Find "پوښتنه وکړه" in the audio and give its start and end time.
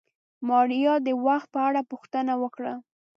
1.91-2.73